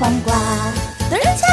[0.00, 0.34] 黄瓜。
[1.10, 1.46] 等一下。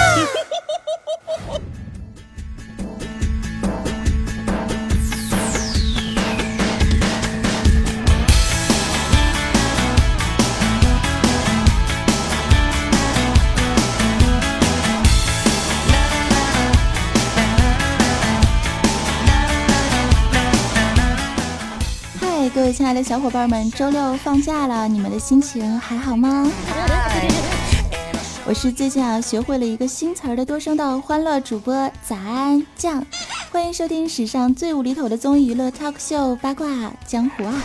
[22.56, 26.50] 各位亲爱的小伙伴们，周六放假了，你们的心情还好吗？
[28.48, 33.06] 我是最近啊学会了一个新词儿的多声道欢乐主播早安酱，
[33.52, 36.66] 欢迎收听史上最无厘头的综艺娱乐 talk show 八卦
[37.06, 37.62] 江湖啊！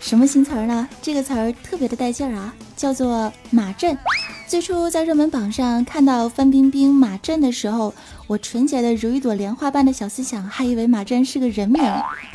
[0.00, 0.88] 什么新词儿呢？
[1.02, 3.94] 这个词儿特别的带劲儿啊，叫做马震。
[4.48, 7.92] 最初在热门榜上看到范冰冰马震的时候，
[8.26, 11.82] 我纯洁的如一朵莲花般的小思想还以为马震是个人名，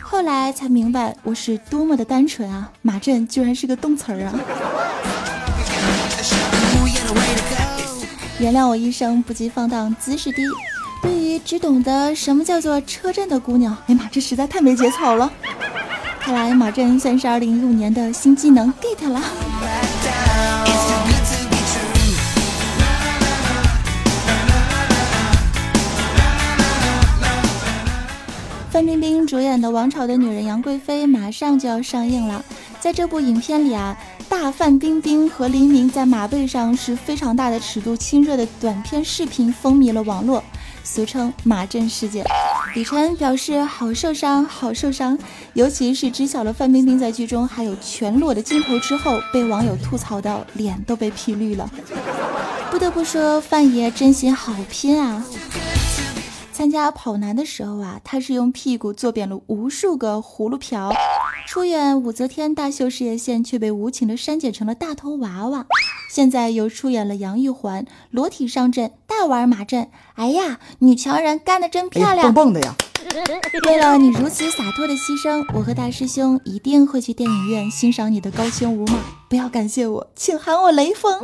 [0.03, 2.71] 后来才明白我是多么的单纯啊！
[2.83, 4.33] 马震居然是个动词儿啊！
[8.37, 10.43] 原谅我一生不羁放荡姿势低，
[11.01, 15.33] 对于只懂得什么叫做车震的姑娘，哎妈，这实在太没节操了！
[16.19, 17.41] 看来马震算是2015
[17.73, 19.19] 年的新技能 get 了。
[28.73, 32.43] 范冰冰主演的《王朝的女人》杨贵妃马上就要上映了。
[32.79, 33.95] 在这部影片里啊，
[34.27, 40.43] 大范冰冰和黎明在马背上是非常大的尺度亲热的短片视频风靡了网络，
[40.83, 42.25] 俗称“马震事件”。
[42.73, 45.15] 李晨表示好受伤，好受伤，
[45.53, 51.69] 尤其是知晓了范冰冰在剧中还有全裸的镜头之后，被网友吐槽到脸都被 P 绿了。
[52.71, 55.23] 不得不说，范爷真心好拼啊！
[56.53, 60.91] 参加跑男的时候啊，他是用屁股坐扁了无数个葫芦瓢；
[61.47, 65.65] 出演武则天大秀事业线，却被无情的删减成了大头娃娃。
[66.09, 69.89] 现在又出演了杨玉环，裸体上阵，大玩马阵。
[70.13, 72.75] 哎呀，女强人干得真漂亮，蹦蹦的呀！
[73.65, 78.99] 为了你如此洒脱的牺牲，我和大师兄一定会去电影院欣赏你的高清无码。
[79.27, 81.19] 不要感谢我，请喊我雷锋。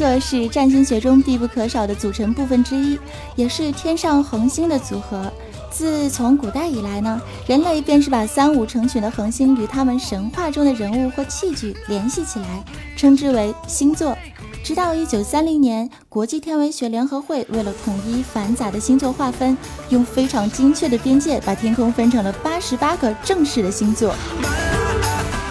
[0.00, 2.98] 座是占星学中必不可少的组成部分之一，
[3.36, 5.30] 也是天上恒星的组合。
[5.70, 12.64] 自从古代以来呢，人类便是把三五成群的恒星与他们神话中的人物或器具联系起来，
[12.96, 14.16] 称之为星座。
[14.64, 19.54] 直到一九三零年，国际天文学联合会为了统一繁杂的星座划分，
[19.90, 24.14] 用非常精确的边界把天空分成了八十八个正式的星座，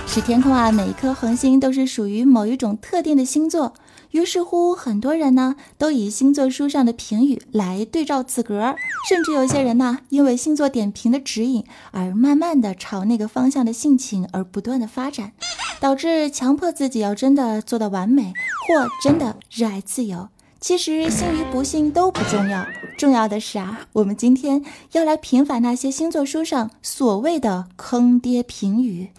[0.07, 3.75] 使天空啊每一颗恒星都是属于某一种特定的星座。
[4.11, 8.75] 于是乎，很多人呢都以星座书上的评语来对照自个儿，
[9.07, 15.33] 甚至有些人呢因为星座点评的指引而慢慢的朝那个方向的性情而不断的发展，
[15.79, 18.33] 导致强迫自己要真的做到完美
[18.67, 20.29] 或真的热爱自由。
[20.59, 22.65] 其实信与不信都不重要，
[22.97, 29.11] 重要的是啊，我们今天要来平反那些星座书上所谓的坑爹评语。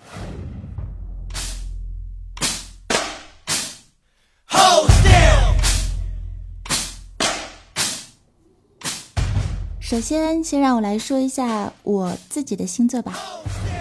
[9.81, 13.19] 首先，先让我来说一下我自己的星座吧。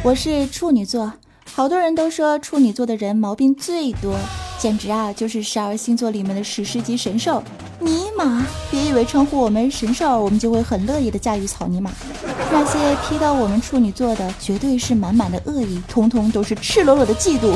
[0.03, 1.13] 我是处女座，
[1.53, 4.15] 好多人都说处女座的人毛病最多，
[4.57, 7.43] 简直啊就是十二星座里面的史诗级神兽。
[7.79, 11.91] 尼玛，别以为称呼我们神兽，我们就会很乐意的驾驭草泥马。
[12.51, 17.55] 那些批到我们处女座的，绝对是满满的恶意，通通都是赤裸裸的嫉妒。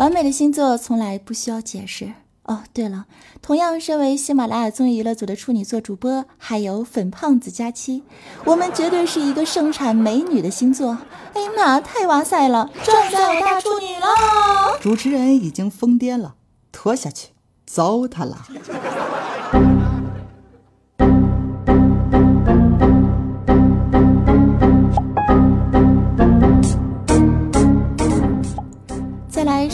[0.00, 2.14] 完美的星座从来不需要解释。
[2.44, 3.04] 哦，对了，
[3.42, 8.02] 同样身为喜马拉雅综艺娱乐组的处女座主播，还有粉胖子佳期，
[8.46, 10.96] 我们绝对是一个盛产美女的星座。
[11.34, 14.78] 哎呀妈，太哇塞了，赚在大处女了！
[14.80, 16.36] 主持人已经疯癫了，
[16.72, 17.28] 拖下去，
[17.66, 18.46] 糟蹋了。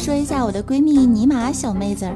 [0.06, 2.08] 说一下我的闺蜜尼玛小妹子。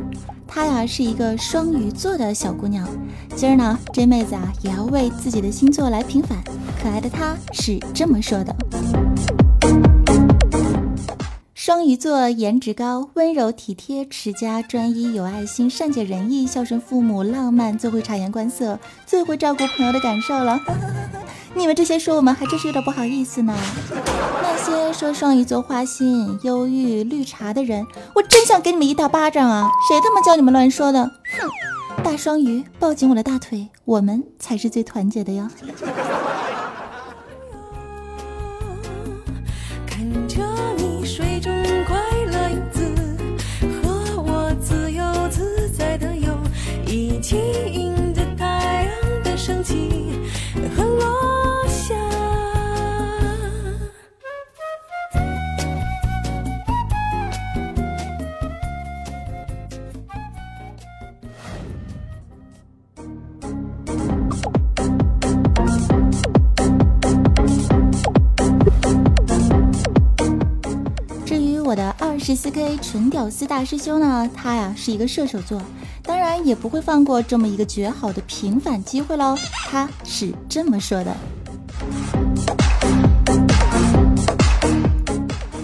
[0.47, 2.89] 她呀是一个双鱼座的小姑娘，
[3.35, 6.39] 今儿呢这妹子啊也要为自己的星座来平反，
[6.81, 8.55] 可爱的她是这么说的：
[11.53, 20.61] 双鱼座颜值高，温柔体贴，持家专一，有爱心，善解人意，孝顺父母，浪漫，最会察言观色，最会照顾朋友的感受了。
[21.55, 23.55] 你们这些说我们还真是有点不好意思呢。
[24.43, 29.69] 那些说双鱼座花心、忧郁、绿茶的人，我真想给你们一大巴掌啊！
[29.89, 31.05] 谁他妈教你们乱说的？
[31.05, 31.51] 哼！
[32.03, 35.49] 大双鱼，抱紧我的大腿，我们才是最团结的哟！
[72.51, 75.63] K 纯屌丝大师兄呢，他呀是一个射手座，
[76.03, 79.37] 当然也不会放过这么一个绝好的平反机会喽。
[79.69, 81.17] 他是这么说的：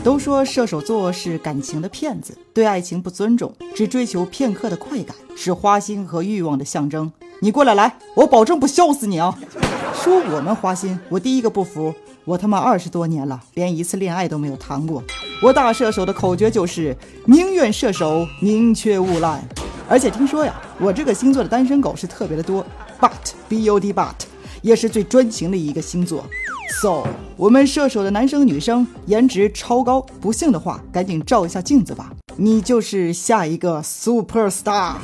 [0.05, 7.11] 都说射手座是感情的骗子，对爱情不尊重，只追求片刻的快感，是花心和欲望的象征。
[7.41, 9.37] 你过来来，我保证不笑死你啊！
[10.03, 11.93] 说我们花心，我第一个不服。
[12.27, 15.01] 我他妈二十多年了，连一次恋爱都没有谈过。
[15.41, 16.95] 我大射手的口诀就是
[17.27, 19.41] 宁愿射手，宁缺毋滥。
[19.89, 22.67] 而且听说呀，我这个星座的单身狗是特别的多
[23.01, 23.13] ，but
[23.49, 24.13] b u d but
[24.61, 26.27] 也是最专情的一个星座。
[26.83, 27.05] So，
[27.37, 34.95] 我们射手的男生女生颜值超高，不信的话赶紧照一下镜子吧，你就是下一个 super star。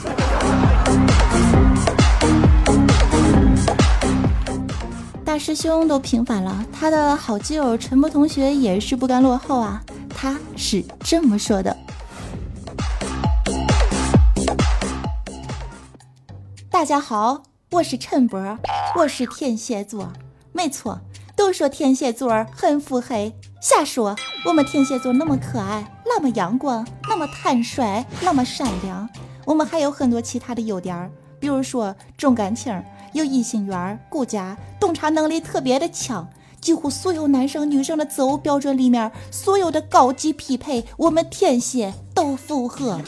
[5.43, 9.83] 师兄都平反了，他的好基友陈博同学也是不甘落后啊。
[10.09, 11.77] 他是这么说的：
[16.71, 17.43] 大家好，
[17.73, 18.57] 我是陈博，
[18.95, 20.13] 我是天蝎座，
[20.53, 21.01] 没错，
[21.35, 24.15] 都说天蝎座很腹黑，瞎说。
[24.47, 29.09] 我们天蝎座那么可爱，那么阳光，那么坦率，那么善良，
[29.45, 31.11] 我们还有很多其他的优点，
[31.41, 32.81] 比如说重感情。
[33.13, 34.57] 有异性缘、顾家、
[34.93, 36.29] 洞察能力特别的强，
[36.61, 43.01] 几乎所有男生女生的择偶标准里面，所有的高级匹配，我们天蝎都符合。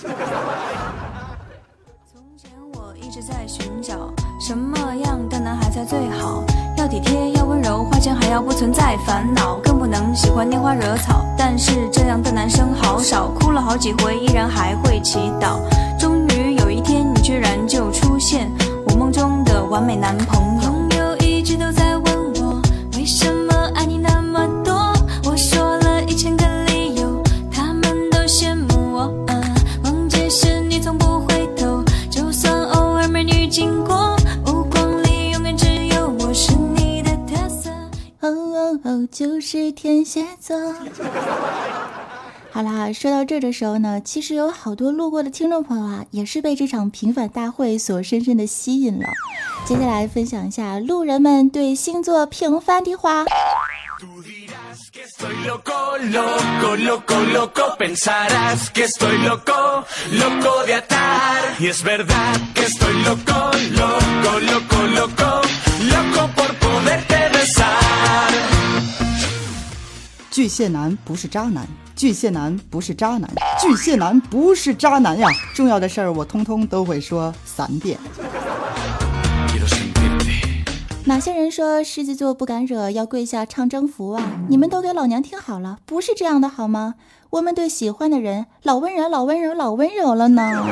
[2.10, 4.10] 从前我一直在寻找
[4.40, 6.42] 什么样的男孩才最好，
[6.78, 11.22] 要体贴，要温柔，花钱还要不存在烦恼，更不能喜欢拈花惹草。
[11.36, 15.58] 但是这样的男生好少，哭了好几回，依然还会祈祷。
[15.98, 18.50] 终于有一天，你居然就出现。
[18.86, 20.63] 我梦中的完美男朋友，
[23.04, 24.72] 为什么爱你那么多？
[25.24, 27.22] 我说了一千个理由，
[27.52, 29.26] 他们都羡慕我。
[29.82, 34.16] 忘记是你从不回头，就算偶尔美女经过，
[34.46, 37.70] 目光里永远只有我是你的特色。
[38.20, 40.56] 哦哦哦，就是天蝎座。
[42.54, 49.08] 好啦，说到这的时候呢，其实有好多路过的听众朋友啊，也是被这场平反大会所深深的吸引了。
[49.66, 53.24] 接下来分享一下路人们对星座平反的话。
[70.34, 71.64] 巨蟹男不是渣男，
[71.94, 73.30] 巨蟹男不是渣男，
[73.62, 75.28] 巨蟹男不是渣男呀！
[75.54, 77.96] 重要的事儿我通通都会说三遍。
[81.04, 84.24] 哪些人说狮子座不敢惹，要跪下唱征服啊？
[84.48, 86.94] 你们都给老娘听好了，不是这样的好吗？
[87.30, 90.66] 我们对喜欢的人老温柔、老温柔、老温柔了呢。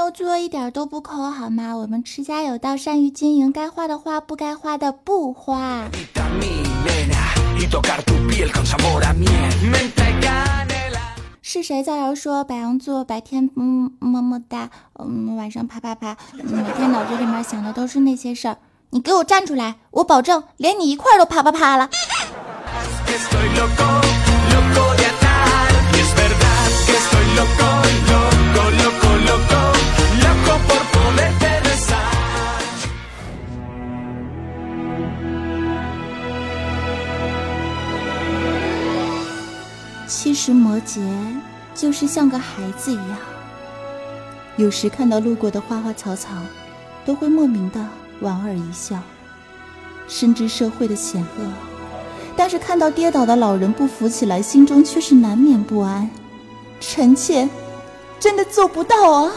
[0.00, 1.76] 牛座一点都不抠好吗？
[1.76, 5.84] 我们持家有道，善于经营，该花的花，不该花的不花。
[11.42, 18.56] 是谁造谣说白羊座白天嗯么么哒，嗯晚上啪啪啪，每天脑子里面想的都是那些事儿？
[18.88, 21.90] 你给我站出来，我保证连你一块都啪啪啪了。
[40.10, 41.00] 其实摩羯
[41.72, 43.16] 就是像个孩子一样，
[44.56, 46.30] 有时看到路过的花花草草，
[47.06, 47.86] 都会莫名的
[48.20, 48.98] 莞尔一笑。
[50.08, 51.44] 深知社会的险恶，
[52.36, 56.10] 但是看到跌倒的老人不扶起来，心中却是难免不安。
[56.80, 57.48] 臣妾
[58.18, 59.32] 真的做不到啊！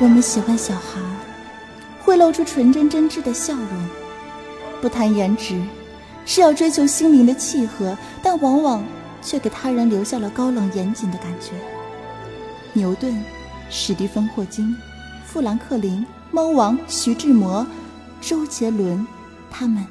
[0.00, 1.00] 我们喜欢小孩，
[2.04, 3.88] 会露出纯真真挚的笑容，
[4.82, 5.58] 不谈颜值，
[6.32, 8.84] 是要追求心灵的契合，但往往
[9.20, 11.50] 却给他人留下了高冷严谨的感觉。
[12.72, 13.20] 牛顿、
[13.68, 14.76] 史蒂芬·霍金、
[15.26, 17.66] 富兰克林、猫王、徐志摩、
[18.20, 19.04] 周杰伦，
[19.50, 19.84] 他们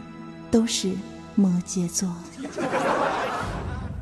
[0.49, 0.93] 都是
[1.35, 2.09] 摩羯座。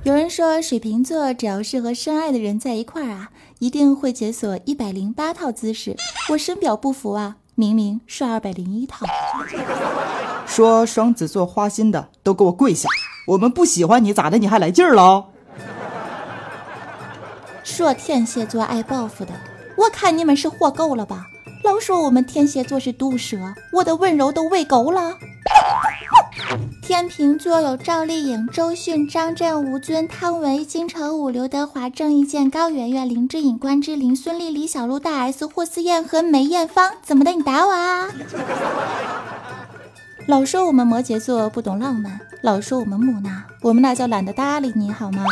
[0.04, 5.96] 有人说，水瓶座只要是和深爱的人在一块儿啊，一定会解锁一百零八套姿势。
[6.30, 7.38] 我深表不服啊！
[7.56, 9.08] 明明是二百零一套。
[10.48, 12.90] 说双子座花心的都给我跪下！
[13.28, 14.38] 我们不喜欢你咋的？
[14.40, 15.26] 你还来劲儿了？
[17.64, 19.34] 说天蝎座爱报复的，
[19.76, 21.26] 我看你们是活够了吧？
[21.64, 23.38] 老说我们天蝎座是毒蛇，
[23.74, 25.14] 我的温柔都喂狗了。
[26.82, 36.94] 天秤座有赵丽颖、周迅、张震、吴尊、汤唯、金城武、刘德华、郑伊健、高圆圆、林志颖、关之琳、孙俪、李小璐、大 S、霍思燕和梅艳芳。
[37.04, 37.32] 怎么的？
[37.32, 38.08] 你打我啊？
[40.28, 45.24] 老说我们摩羯座不懂浪漫，老说我们木讷，我们那叫懒得搭理你好吗？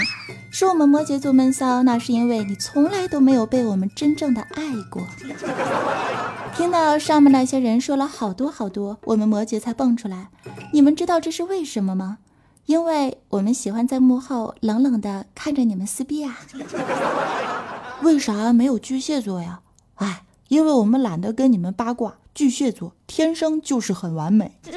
[0.50, 5.06] 说我们摩羯座闷骚，那是因为你从来都没有被我们真正的爱过。
[6.56, 10.30] 听到上面那些人说了好多好多，我们摩羯才蹦出来。
[10.72, 12.20] 你们知道这是为什么吗？
[12.66, 16.40] 因为我们喜欢在幕后冷冷的看着你们撕逼啊。
[18.02, 19.60] 为啥没有巨蟹座呀？
[19.96, 22.16] 哎，因为我们懒得跟你们八卦。
[22.36, 24.52] 巨蟹座天生就是很完美。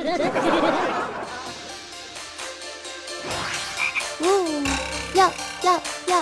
[5.14, 5.72] 要要
[6.06, 6.20] 要！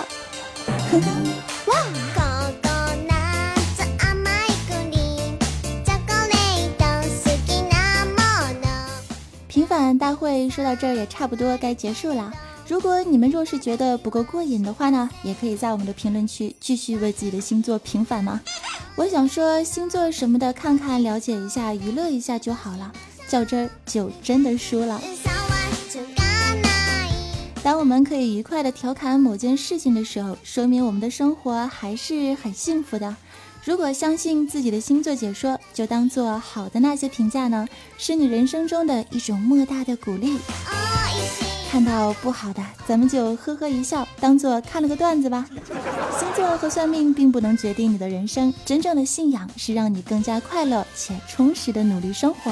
[1.67, 1.77] 哇！
[9.47, 12.33] 平反大会说到这儿也差不多该结束了。
[12.67, 18.41] 如果你们若是觉得不够过瘾的话呢，也可以在我们的评论区继续为自己的星座平反吗？
[18.97, 22.91] 我想说星座什么的，看看了解一下，娱乐一下就好了，
[23.27, 24.99] 较真儿就真的输了。
[27.61, 33.15] 当我们可以愉快的调侃某件事情的时候，说明我们的生活还是很幸福的。
[33.63, 37.67] 如果相信自己的星座解说，就当做好的那些评价呢，
[37.99, 40.39] 是你人生中的一种莫大的鼓励。
[41.69, 45.45] 看到不好的，咱们就呵呵一笑，当做看了个段子吧。
[46.17, 52.51] 星座和算命并不能决定你的人生，真正的信仰是让你更加快乐且充实的努力生活。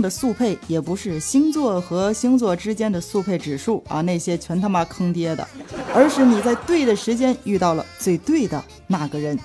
[0.00, 5.46] 的速配也不是星座和星座之间的速配指数啊，那些全他妈坑爹的，
[5.94, 9.38] 而是你在对的时间遇到了最对的那个人。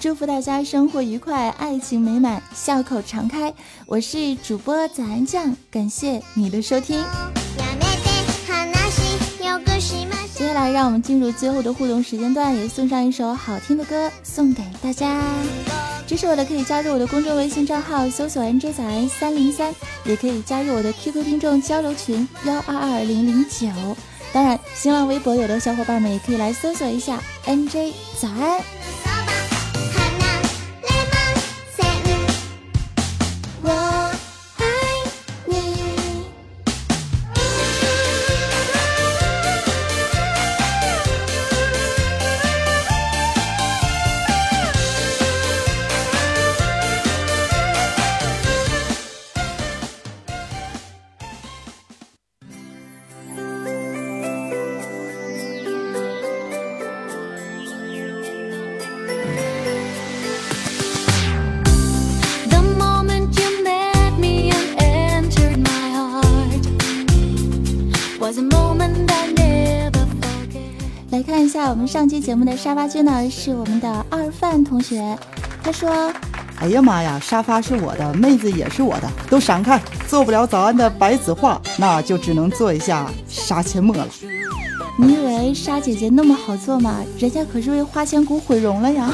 [0.00, 3.52] 祝福大家生活愉快，爱情美满，笑口常开。
[3.86, 7.04] 我是主播早安酱，感谢你的收听。
[10.34, 15.20] 接下来让我们进入最后的互动时间段，也送上一首好听的歌送给大家。
[16.08, 19.74] 支持我的可以加入我的公众微信账号，搜索 “nj 早安三零三”，
[20.06, 23.68] 也可以加入我的 QQ 听众交流群幺二二零零九。
[24.32, 28.58] 当然，新浪微博有的小伙伴们也可以来搜索一下 “nj 早安”。
[71.70, 75.16] 我们上期节目的沙发君呢，是我们的二范同学。
[75.62, 76.10] 他说
[76.60, 79.78] ：“哎呀妈呀，沙发是我的，妹子也是我的，都闪开！
[80.08, 84.08] 做不了早安的白子画，那就只能做一下杀阡陌了。
[84.96, 87.00] 你以为沙姐姐那么好做吗？
[87.18, 89.10] 人家可是为花千骨毁容了呀！”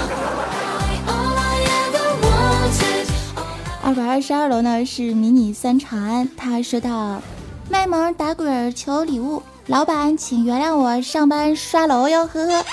[3.83, 7.21] 二百二十二楼呢是迷你三长安，他说道
[7.69, 12.65] ：“卖萌打滚求礼物。”老板，请原谅我上班刷楼哟，呵呵，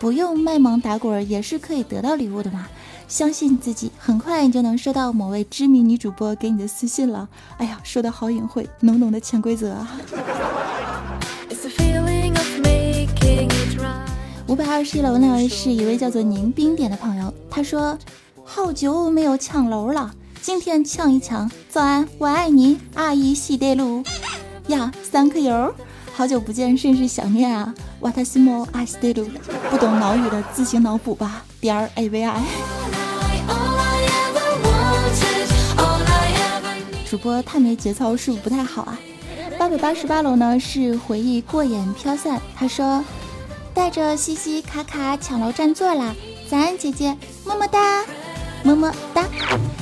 [0.00, 2.66] 不用卖萌打滚也是可以得到礼物的嘛。
[3.06, 7.28] 相信自己，很快你就能收到某位知名女主播给你的私信了。
[7.58, 9.88] 哎呀，说的好隐晦，浓浓的潜规则啊！
[14.48, 17.96] 五百二十一楼呢，是一位叫做宁冰点的朋友，他说
[18.42, 20.12] ：“好久没有抢楼了，
[20.42, 24.02] 今天抢一抢。”早安，我爱你，阿姨西德路
[24.66, 25.72] 呀，三颗油。
[26.16, 27.74] 好久不见，甚是想念啊！
[27.98, 29.28] 瓦塔西莫阿西德鲁，
[29.68, 31.44] 不懂脑语的自行脑补吧。
[31.60, 32.40] 点儿 A V I。
[37.10, 38.96] 主播太没节操，是不是不太好啊？
[39.58, 43.04] 八百八十八楼呢是回忆过眼飘散，他说
[43.74, 46.14] 带着西西卡卡抢楼占座啦，
[46.48, 48.04] 早安姐姐么么哒，
[48.64, 49.24] 么么哒。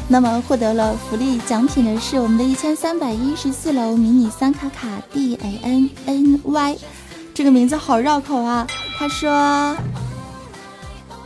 [0.08, 6.76] 那么获得了福利奖品的是我们的一千三百一十四楼迷你三卡卡 D A N N Y，
[7.32, 8.66] 这个名字好绕口啊。
[8.98, 9.74] 他说：“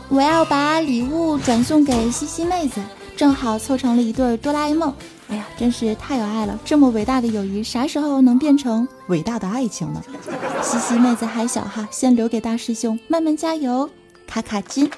[0.07, 2.79] 我要把礼物转送给西西妹子，
[3.17, 4.93] 正好凑成了一对哆啦 A 梦。
[5.27, 6.57] 哎呀，真是太有爱了！
[6.63, 10.01] 这么伟大的友谊，啥时候能变成伟大的爱情呢？
[10.63, 13.89] 西西妹子还小哈，先留给大师兄，慢慢加油，
[14.25, 14.89] 卡卡金。”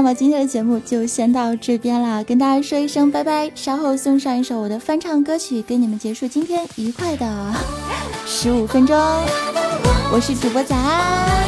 [0.00, 3.52] 那么今天的节目就先到这边啦，跟大家说一声拜拜。
[3.54, 7.54] 稍后送上一首我的翻唱歌曲，跟你们结束今天愉快的
[8.26, 8.96] 十五分钟。
[10.10, 11.44] 我是主播早安，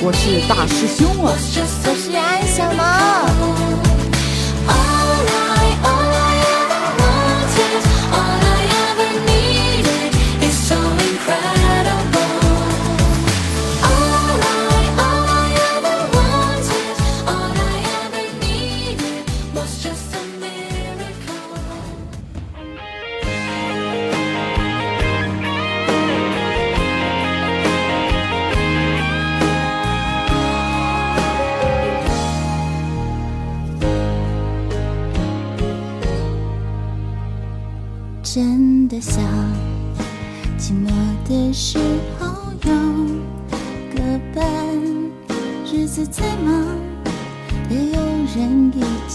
[0.00, 1.36] 我是大师兄啊，
[1.84, 3.59] 我是安小毛。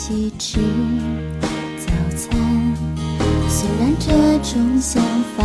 [0.07, 0.59] 起吃
[1.79, 2.39] 早餐。
[3.49, 4.11] 虽然这
[4.43, 5.01] 种想
[5.35, 5.43] 法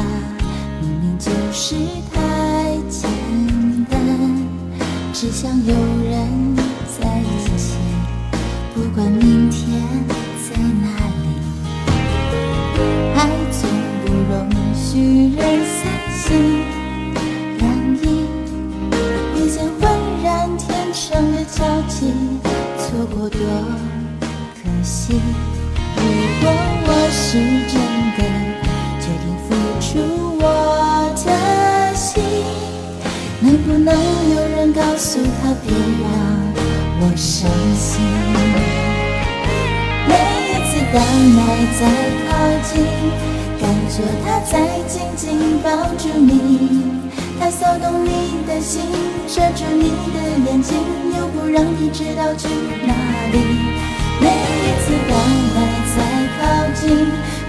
[0.83, 1.75] 明明就是
[2.13, 3.09] 太简
[3.89, 3.99] 单，
[5.15, 6.55] 只想有人
[7.01, 7.73] 在一起，
[8.75, 9.70] 不管明天
[35.11, 36.07] 诉他别让
[37.01, 37.99] 我伤心？
[40.07, 40.15] 每
[40.47, 41.43] 一次当爱
[41.75, 41.83] 在
[42.23, 42.31] 靠
[42.71, 42.71] 近。
[43.59, 44.55] 感觉他在
[44.87, 45.69] 紧紧抱
[45.99, 46.31] 住你，
[47.41, 48.83] 他骚动你的心，
[49.27, 50.79] 遮住你的眼睛，
[51.19, 52.47] 又不让你知道去
[52.87, 52.95] 哪
[53.33, 53.37] 里。
[54.21, 55.13] 每一次当
[55.57, 55.59] 爱
[55.91, 55.99] 在
[56.39, 56.41] 靠
[56.81, 56.87] 近，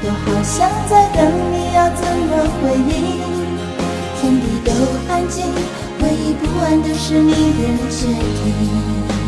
[0.02, 3.21] 都好像在等你要怎么回应。
[4.19, 4.71] 天地都
[5.13, 5.45] 安静，
[6.34, 9.21] 不安的是你的决定。